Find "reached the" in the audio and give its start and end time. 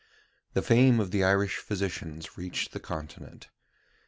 2.35-2.79